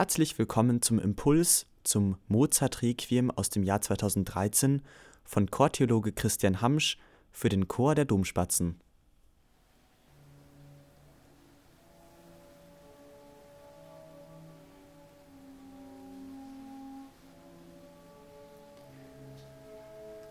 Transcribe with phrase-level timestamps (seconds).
[0.00, 4.80] Herzlich willkommen zum Impuls zum Mozart-Requiem aus dem Jahr 2013
[5.24, 6.96] von Chortheologe Christian Hamsch
[7.30, 8.80] für den Chor der Domspatzen.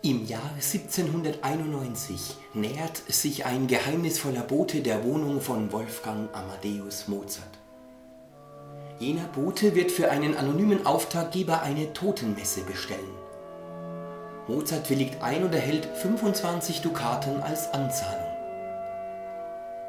[0.02, 7.59] Im Jahr 1791 nähert sich ein geheimnisvoller Bote der Wohnung von Wolfgang Amadeus Mozart.
[9.00, 13.08] Jener Bote wird für einen anonymen Auftraggeber eine Totenmesse bestellen.
[14.46, 18.30] Mozart willigt ein und erhält 25 Dukaten als Anzahlung.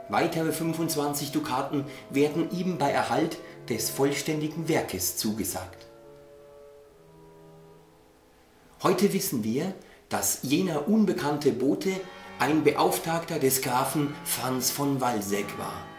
[0.08, 5.88] Weitere 25 Dukaten werden ihm bei Erhalt des vollständigen Werkes zugesagt.
[8.82, 9.74] Heute wissen wir,
[10.08, 11.92] dass jener unbekannte Bote
[12.40, 15.91] ein Beauftragter des Grafen Franz von Walsegg war.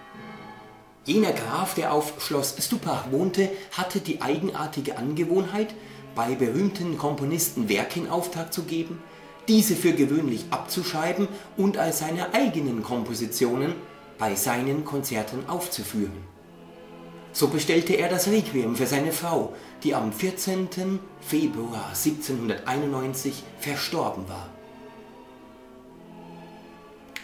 [1.04, 5.74] Jener Graf, der auf Schloss Stupach wohnte, hatte die eigenartige Angewohnheit,
[6.14, 9.02] bei berühmten Komponisten Werke in Auftrag zu geben,
[9.48, 13.74] diese für gewöhnlich abzuschreiben und als seine eigenen Kompositionen
[14.18, 16.32] bei seinen Konzerten aufzuführen.
[17.32, 21.00] So bestellte er das Requiem für seine Frau, die am 14.
[21.20, 24.50] Februar 1791 verstorben war.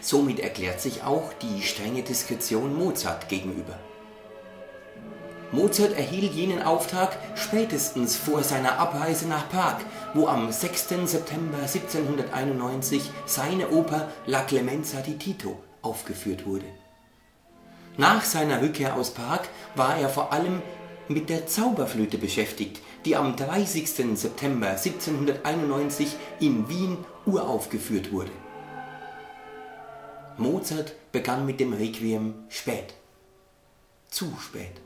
[0.08, 3.78] Somit erklärt sich auch die strenge Diskretion Mozart gegenüber.
[5.52, 9.80] Mozart erhielt jenen Auftrag spätestens vor seiner Abreise nach Prag,
[10.14, 10.88] wo am 6.
[11.04, 16.64] September 1791 seine Oper La Clemenza di Tito aufgeführt wurde.
[17.98, 19.42] Nach seiner Rückkehr aus Prag
[19.74, 20.62] war er vor allem
[21.08, 24.16] mit der Zauberflöte beschäftigt, die am 30.
[24.18, 28.32] September 1791 in Wien uraufgeführt wurde.
[30.38, 32.94] Mozart begann mit dem Requiem spät.
[34.08, 34.80] Zu spät.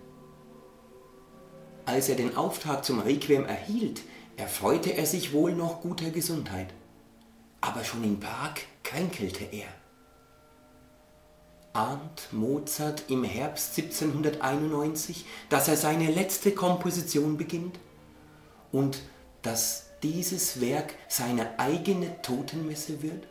[1.84, 4.02] Als er den Auftrag zum Requiem erhielt,
[4.36, 6.68] erfreute er sich wohl noch guter Gesundheit.
[7.60, 9.68] Aber schon in Prag kränkelte er
[11.72, 17.78] ahnt Mozart im Herbst 1791, dass er seine letzte Komposition beginnt
[18.70, 19.02] und
[19.42, 23.26] dass dieses Werk seine eigene Totenmesse wird?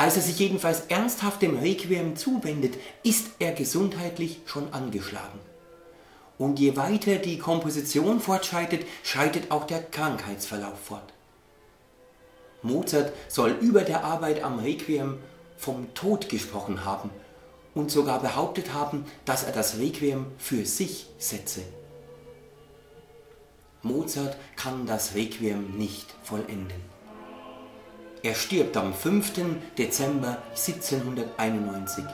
[0.00, 5.38] Als er sich jedenfalls ernsthaft dem Requiem zuwendet, ist er gesundheitlich schon angeschlagen.
[6.38, 11.12] Und je weiter die Komposition fortschreitet, schreitet auch der Krankheitsverlauf fort.
[12.62, 15.18] Mozart soll über der Arbeit am Requiem
[15.58, 17.10] vom Tod gesprochen haben
[17.74, 21.60] und sogar behauptet haben, dass er das Requiem für sich setze.
[23.82, 26.89] Mozart kann das Requiem nicht vollenden.
[28.22, 29.32] Er stirbt am 5.
[29.78, 32.04] Dezember 1791.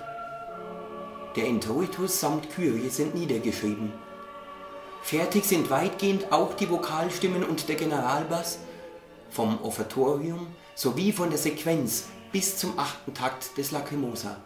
[1.35, 3.93] Der Introitus samt Kyrie sind niedergeschrieben.
[5.03, 8.61] Fertig sind weitgehend auch die Vokalstimmen und der Generalbass
[9.31, 10.47] vom Offertorium
[10.77, 14.37] sowie von der Sequenz bis zum achten Takt des Lacrimosa.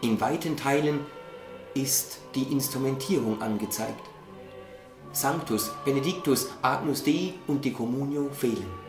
[0.00, 1.00] In weiten Teilen
[1.74, 4.08] ist die Instrumentierung angezeigt.
[5.12, 8.81] Sanctus, Benedictus, Agnus Dei und die Communio fehlen.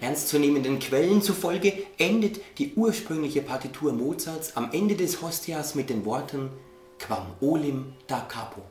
[0.00, 6.50] Ernstzunehmenden Quellen zufolge endet die ursprüngliche Partitur Mozarts am Ende des Hostias mit den Worten
[6.98, 8.62] Quam olim da capo.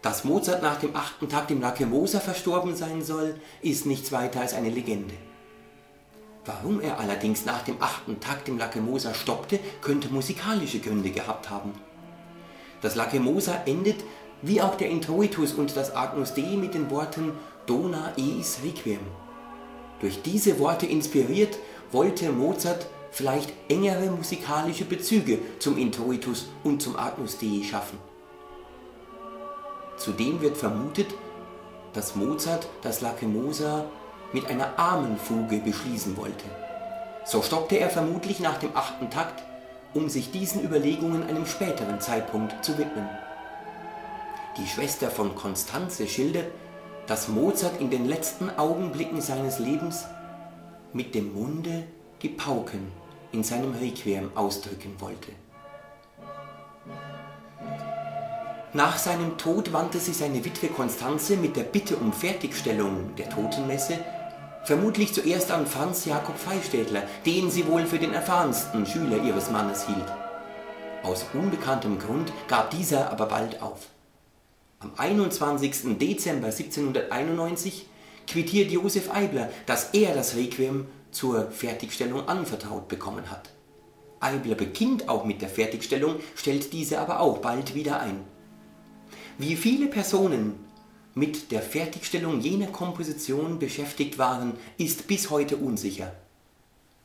[0.00, 4.54] Dass Mozart nach dem achten Takt im Lacrimosa verstorben sein soll, ist nichts weiter als
[4.54, 5.14] eine Legende.
[6.46, 11.72] Warum er allerdings nach dem achten Takt im Lacrimosa stoppte, könnte musikalische Gründe gehabt haben.
[12.82, 14.04] Das Lacrimosa endet,
[14.42, 17.32] wie auch der Introitus und das Agnus Dei, mit den Worten
[17.66, 19.00] Dona eis requiem.
[20.04, 21.56] Durch diese Worte inspiriert,
[21.90, 27.96] wollte Mozart vielleicht engere musikalische Bezüge zum Introitus und zum Agnus Dei schaffen.
[29.96, 31.06] Zudem wird vermutet,
[31.94, 33.86] dass Mozart das Lacrimosa
[34.34, 36.44] mit einer Armenfuge beschließen wollte.
[37.24, 39.42] So stoppte er vermutlich nach dem achten Takt,
[39.94, 43.08] um sich diesen Überlegungen einem späteren Zeitpunkt zu widmen.
[44.58, 46.50] Die Schwester von Constanze schildert,
[47.06, 50.04] dass Mozart in den letzten Augenblicken seines Lebens
[50.92, 51.84] mit dem Munde
[52.22, 52.92] die Pauken
[53.32, 55.32] in seinem Requiem ausdrücken wollte.
[58.72, 63.98] Nach seinem Tod wandte sich seine Witwe Constanze mit der Bitte um Fertigstellung der Totenmesse
[64.64, 69.86] Vermutlich zuerst an Franz Jakob Freistädtler, den sie wohl für den erfahrensten Schüler ihres Mannes
[69.86, 70.10] hielt.
[71.02, 73.80] Aus unbekanntem Grund gab dieser aber bald auf.
[74.84, 75.98] Am 21.
[75.98, 77.86] Dezember 1791
[78.26, 83.48] quittiert Josef Eibler, dass er das Requiem zur Fertigstellung anvertraut bekommen hat.
[84.20, 88.24] Eibler beginnt auch mit der Fertigstellung, stellt diese aber auch bald wieder ein.
[89.38, 90.56] Wie viele Personen
[91.14, 96.12] mit der Fertigstellung jener Komposition beschäftigt waren, ist bis heute unsicher.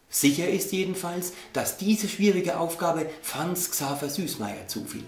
[0.10, 5.06] Sicher ist jedenfalls, dass diese schwierige Aufgabe Franz Xaver Süßmeier zufiel.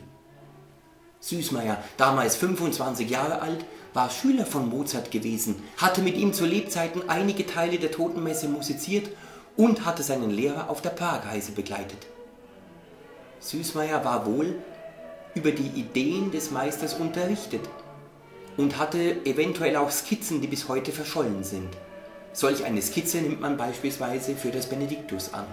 [1.22, 3.64] Süßmeier, damals 25 Jahre alt,
[3.94, 9.10] war Schüler von Mozart gewesen, hatte mit ihm zu Lebzeiten einige Teile der Totenmesse musiziert
[9.56, 12.08] und hatte seinen Lehrer auf der Pragreise begleitet.
[13.40, 14.56] Süßmeier war wohl
[15.36, 17.62] über die Ideen des Meisters unterrichtet
[18.58, 21.70] und hatte eventuell auch Skizzen, die bis heute verschollen sind.
[22.34, 25.46] Solch eine Skizze nimmt man beispielsweise für das Benediktus an.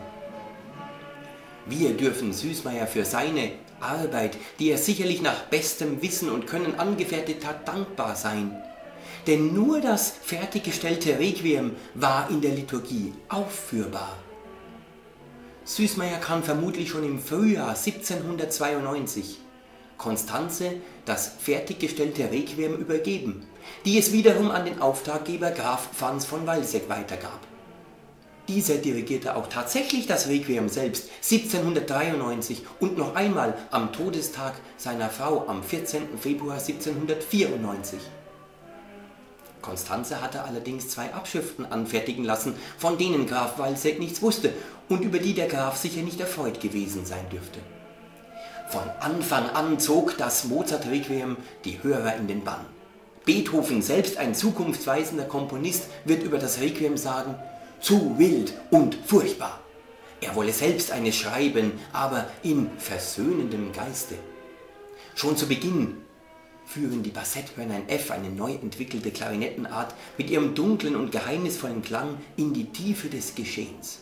[1.67, 7.47] Wir dürfen Süßmeier für seine Arbeit, die er sicherlich nach bestem Wissen und Können angefertigt
[7.47, 8.57] hat, dankbar sein.
[9.27, 14.17] Denn nur das fertiggestellte Requiem war in der Liturgie aufführbar.
[15.65, 19.39] Süßmeier kann vermutlich schon im Frühjahr 1792
[19.99, 23.47] Konstanze das fertiggestellte Requiem übergeben,
[23.85, 27.41] die es wiederum an den Auftraggeber Graf Franz von Walseck weitergab.
[28.49, 35.47] Dieser dirigierte auch tatsächlich das Requiem selbst 1793 und noch einmal am Todestag seiner Frau
[35.47, 36.19] am 14.
[36.19, 38.01] Februar 1794.
[39.61, 44.55] Konstanze hatte allerdings zwei Abschriften anfertigen lassen, von denen Graf Walseck nichts wusste
[44.89, 47.59] und über die der Graf sicher nicht erfreut gewesen sein dürfte.
[48.71, 51.37] Von Anfang an zog das Mozart-Requiem
[51.67, 52.65] die Hörer in den Bann.
[53.27, 57.35] Beethoven, selbst ein zukunftsweisender Komponist, wird über das Requiem sagen,
[57.81, 59.61] zu wild und furchtbar.
[60.21, 64.17] Er wolle selbst eines schreiben, aber in versöhnendem Geiste.
[65.15, 65.99] Schon zu Beginn
[66.65, 72.19] führen die Bassetthörner in F, eine neu entwickelte Klarinettenart, mit ihrem dunklen und geheimnisvollen Klang
[72.37, 74.01] in die Tiefe des Geschehens.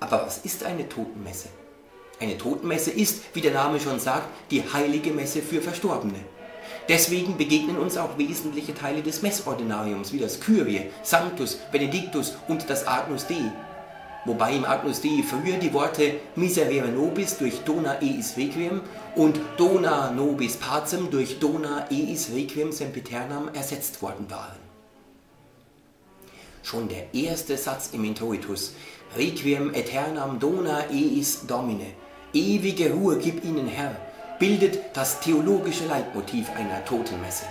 [0.00, 1.48] Aber was ist eine Totenmesse?
[2.20, 6.20] Eine Totenmesse ist, wie der Name schon sagt, die heilige Messe für Verstorbene.
[6.88, 12.86] Deswegen begegnen uns auch wesentliche Teile des Messordinariums, wie das Kyrie, Sanctus, Benedictus und das
[12.86, 13.52] Agnus Dei.
[14.26, 18.80] Wobei im Agnus Dei früher die Worte Miserere nobis durch Dona eis requiem
[19.16, 24.64] und Dona nobis pacem durch Dona eis requiem sempiternam ersetzt worden waren.
[26.62, 28.74] Schon der erste Satz im Introitus,
[29.16, 31.92] Requiem aeternam Dona eis Domine,
[32.32, 33.96] ewige Ruhe gib ihnen Herr,
[34.38, 37.46] bildet das theologische Leitmotiv einer Totenmesse.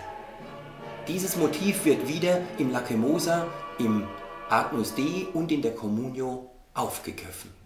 [1.07, 3.47] Dieses Motiv wird wieder im Lacrimosa,
[3.79, 4.07] im
[4.49, 7.62] Agnus Dei und in der Communio aufgegriffen.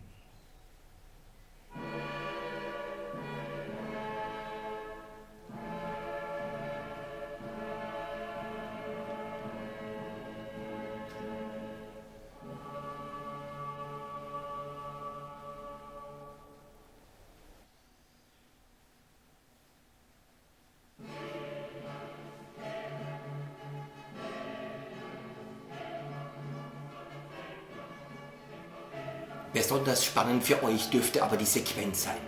[29.57, 32.21] Besonders spannend für euch dürfte aber die Sequenz sein.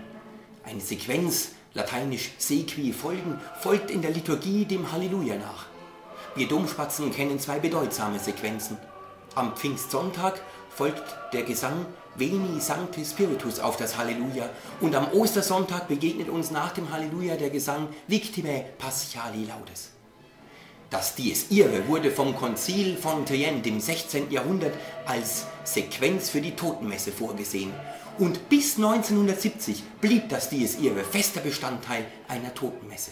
[0.64, 5.68] Eine Sequenz, lateinisch sequi folgen, folgt in der Liturgie dem Halleluja nach.
[6.34, 8.80] Wir Domspatzen kennen zwei bedeutsame Sequenzen.
[9.36, 10.42] Am Pfingstsonntag
[10.76, 11.86] folgt der Gesang
[12.16, 14.50] Veni Sancti Spiritus auf das Halleluja
[14.82, 19.92] und am Ostersonntag begegnet uns nach dem Halleluja der Gesang Victime Paschali Laudes.
[20.90, 24.32] Das Dies Irae wurde vom Konzil von Trient im 16.
[24.32, 24.74] Jahrhundert
[25.06, 27.72] als Sequenz für die Totenmesse vorgesehen.
[28.18, 33.12] Und bis 1970 blieb das Dies Irae fester Bestandteil einer Totenmesse.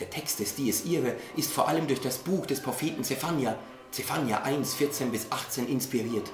[0.00, 3.56] Der Text des Dies Irae ist vor allem durch das Buch des Propheten Zephania,
[3.90, 6.30] Zephania 1, 14 bis 18 inspiriert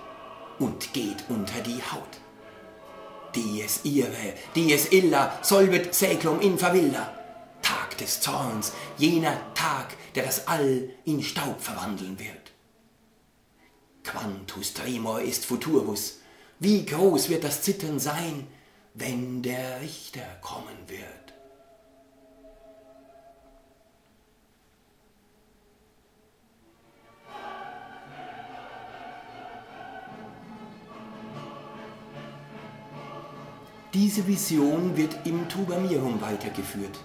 [0.59, 2.03] und geht unter die Haut.
[3.37, 7.13] Dies Irae, Dies illa, solvet seclum in favilla
[7.97, 12.53] des Zorns, jener Tag, der das All in Staub verwandeln wird.
[14.05, 16.21] Quantus tremor ist futurus,
[16.59, 18.47] wie groß wird das Zittern sein,
[18.95, 21.27] wenn der Richter kommen wird.
[33.97, 36.99] Diese Vision wird im Tubamirum weitergeführt.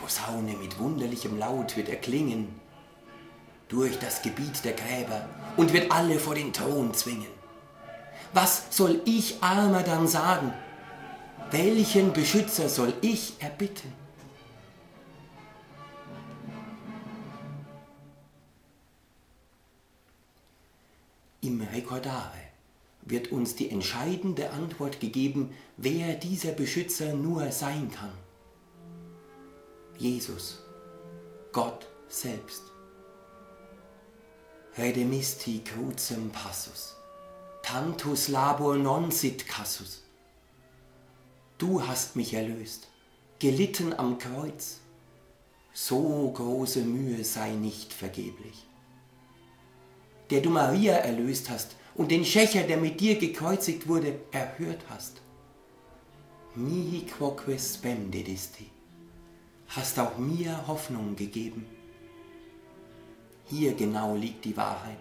[0.00, 2.48] Posaune mit wunderlichem Laut wird erklingen
[3.68, 7.28] durch das Gebiet der Gräber und wird alle vor den Thron zwingen.
[8.32, 10.52] Was soll ich armer dann sagen?
[11.50, 13.92] Welchen Beschützer soll ich erbitten?
[21.42, 22.38] Im Recordare
[23.02, 28.29] wird uns die entscheidende Antwort gegeben, wer dieser Beschützer nur sein kann.
[30.00, 30.60] Jesus,
[31.52, 32.62] Gott selbst.
[34.78, 36.94] Redemisti crucem passus,
[37.62, 40.02] tantus labor non sit cassus.
[41.58, 42.88] Du hast mich erlöst,
[43.40, 44.80] gelitten am Kreuz.
[45.74, 48.66] So große Mühe sei nicht vergeblich.
[50.30, 55.20] Der du Maria erlöst hast und den Schächer, der mit dir gekreuzigt wurde, erhört hast.
[56.54, 58.70] Mihi quoque spem dedisti.
[59.76, 61.64] Hast auch mir Hoffnung gegeben.
[63.46, 64.98] Hier genau liegt die Wahrheit.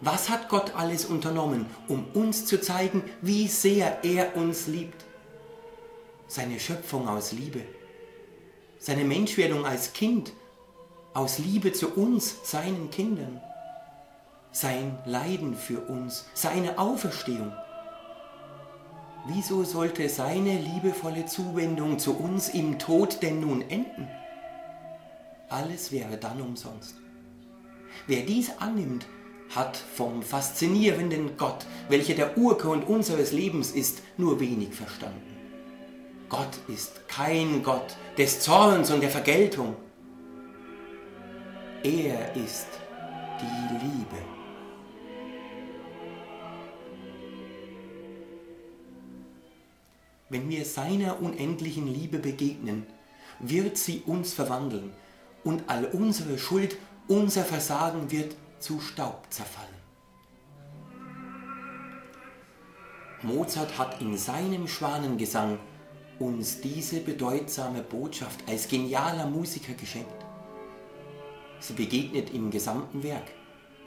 [0.00, 5.04] Was hat Gott alles unternommen, um uns zu zeigen, wie sehr er uns liebt?
[6.26, 7.60] Seine Schöpfung aus Liebe,
[8.80, 10.32] seine Menschwerdung als Kind,
[11.14, 13.40] aus Liebe zu uns, seinen Kindern,
[14.50, 17.52] sein Leiden für uns, seine Auferstehung.
[19.24, 24.08] Wieso sollte seine liebevolle Zuwendung zu uns im Tod denn nun enden?
[25.48, 26.96] Alles wäre dann umsonst.
[28.08, 29.06] Wer dies annimmt,
[29.54, 35.36] hat vom faszinierenden Gott, welcher der Urgrund unseres Lebens ist, nur wenig verstanden.
[36.28, 39.76] Gott ist kein Gott des Zorns und der Vergeltung.
[41.84, 42.68] Er ist
[43.40, 44.31] die Liebe.
[50.32, 52.86] Wenn wir seiner unendlichen Liebe begegnen,
[53.38, 54.94] wird sie uns verwandeln
[55.44, 59.68] und all unsere Schuld unser Versagen wird zu Staub zerfallen.
[63.20, 65.58] Mozart hat in seinem Schwanengesang
[66.18, 70.24] uns diese bedeutsame Botschaft als genialer Musiker geschenkt.
[71.60, 73.30] Sie begegnet im gesamten Werk,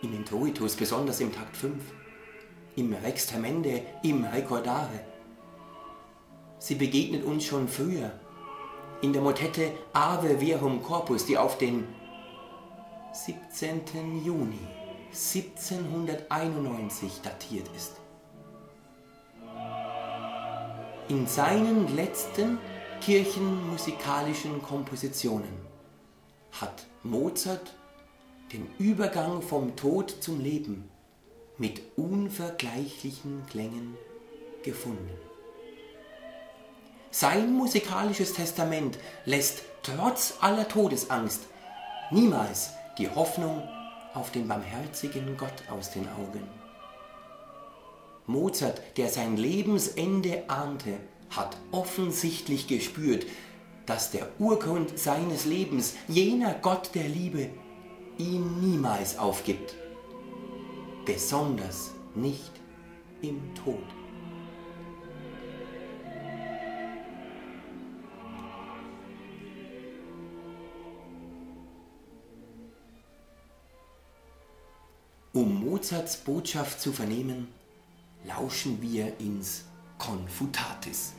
[0.04, 1.74] im Introitus, besonders im Takt 5,
[2.76, 5.15] im Rextamende, im Recordare.
[6.66, 8.12] Sie begegnet uns schon früher,
[9.04, 11.88] in der Motette Ave Verum Corpus, die auf den
[13.14, 14.26] 17.
[14.26, 14.58] Juni
[15.10, 17.98] 1791 datiert ist.
[21.08, 22.58] In seinen letzten
[23.00, 25.54] kirchenmusikalischen Kompositionen
[26.52, 27.76] hat Mozart
[28.52, 30.90] den Übergang vom Tod zum Leben
[31.60, 33.96] mit unvergleichlichen Klängen
[34.64, 35.35] gefunden.
[37.18, 41.44] Sein musikalisches Testament lässt trotz aller Todesangst
[42.12, 43.64] niemals die Hoffnung
[44.14, 46.44] auf den barmherzigen Gott aus den Augen.
[48.26, 50.98] Mozart, der sein Lebensende ahnte,
[51.30, 53.26] hat offensichtlich gespürt,
[53.86, 57.50] dass der Urgrund seines Lebens, jener Gott der Liebe,
[58.18, 59.74] ihn niemals aufgibt,
[61.06, 62.52] besonders nicht
[63.22, 63.95] im Tod.
[75.36, 77.50] Um Mozarts Botschaft zu vernehmen,
[78.26, 79.66] lauschen wir ins
[79.98, 81.12] Confutatis.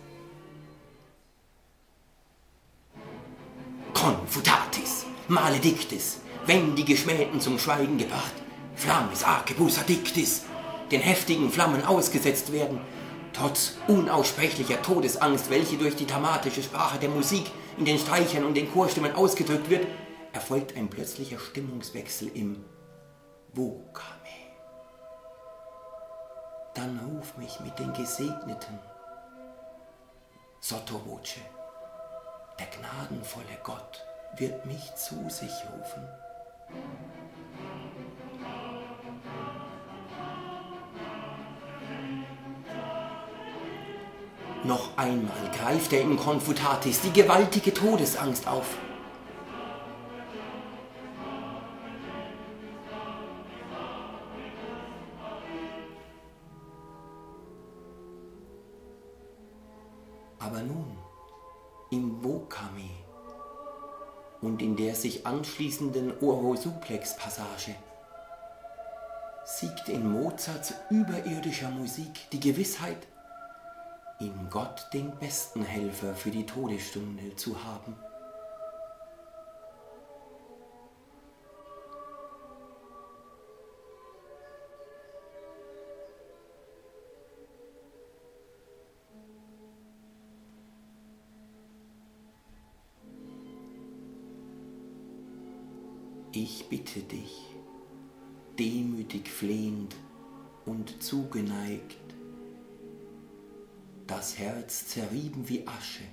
[3.92, 8.32] Confutatis, maledictis, wenn die Geschmähten zum Schweigen gebracht,
[8.74, 10.44] flammis arquebus addictis,
[10.90, 12.80] den heftigen Flammen ausgesetzt werden,
[13.34, 18.72] trotz unaussprechlicher Todesangst, welche durch die dramatische Sprache der Musik in den Streichern und den
[18.72, 19.86] Chorstimmen ausgedrückt wird,
[20.32, 22.64] erfolgt ein plötzlicher Stimmungswechsel im
[23.56, 24.52] Vocame.
[26.74, 28.78] Dann ruf mich mit den Gesegneten.
[30.60, 31.38] Sotto voce.
[32.58, 34.04] Der gnadenvolle Gott
[34.36, 36.06] wird mich zu sich rufen.
[44.64, 48.76] Noch einmal greift er im Confutatis die gewaltige Todesangst auf.
[60.46, 60.96] Aber nun,
[61.90, 62.88] im Vokame
[64.40, 67.74] und in der sich anschließenden Oro-Suplex-Passage
[69.44, 73.08] siegt in Mozarts überirdischer Musik die Gewissheit,
[74.20, 77.96] in Gott den besten Helfer für die Todesstunde zu haben.
[96.38, 97.46] Ich bitte dich,
[98.58, 99.96] demütig flehend
[100.66, 101.96] und zugeneigt,
[104.06, 106.04] das Herz zerrieben wie Asche,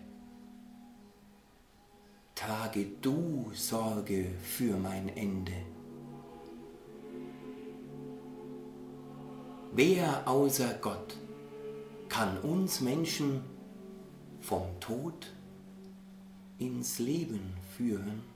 [2.36, 5.58] trage du Sorge für mein Ende.
[9.74, 11.18] Wer außer Gott
[12.08, 13.42] kann uns Menschen
[14.40, 15.34] vom Tod
[16.60, 17.42] ins Leben
[17.76, 18.33] führen?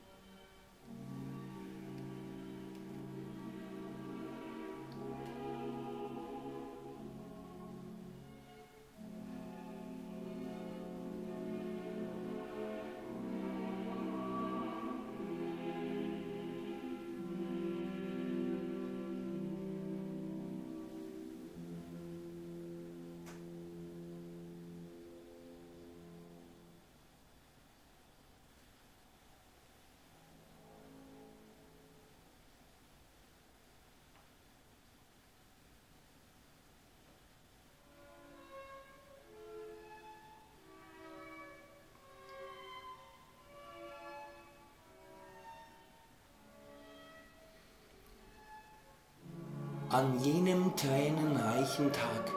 [49.89, 52.31] An jenem tränenreichen Tag,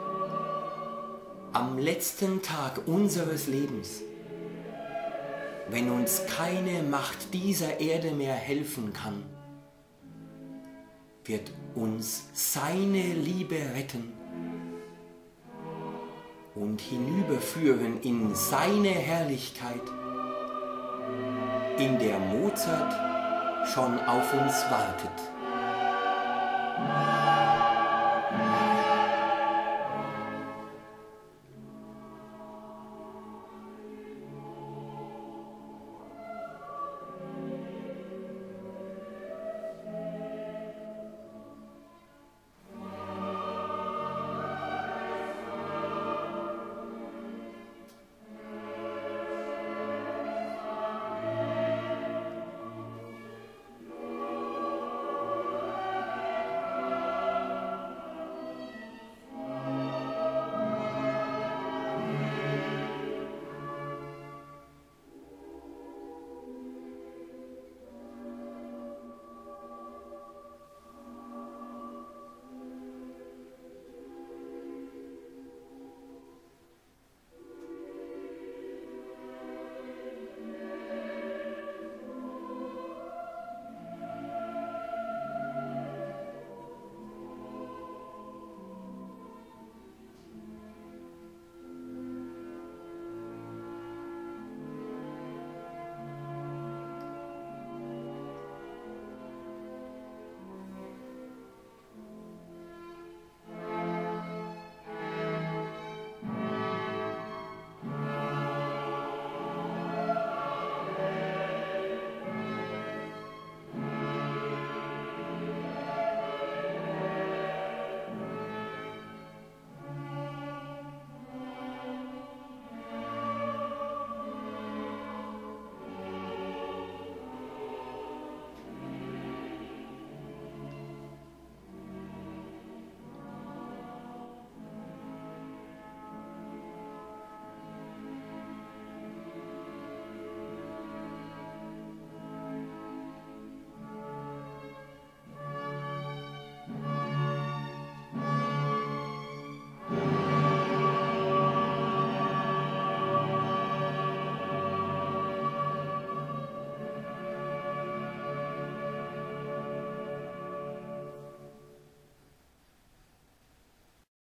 [1.51, 4.01] am letzten Tag unseres Lebens,
[5.69, 9.23] wenn uns keine Macht dieser Erde mehr helfen kann,
[11.25, 14.13] wird uns seine Liebe retten
[16.55, 19.81] und hinüberführen in seine Herrlichkeit,
[21.77, 25.31] in der Mozart schon auf uns wartet.